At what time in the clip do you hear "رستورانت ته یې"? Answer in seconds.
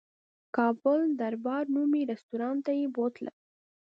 2.11-2.87